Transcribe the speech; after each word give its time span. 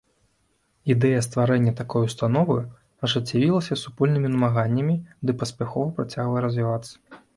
Ідэя 0.93 1.19
стварэння 1.25 1.73
такой 1.81 2.01
установы 2.09 2.55
ажыццявілася 3.07 3.77
супольнымі 3.83 4.33
намаганнямі 4.37 4.95
ды 5.29 5.37
паспяхова 5.43 5.95
працягвае 5.99 6.41
развівацца. 6.49 6.93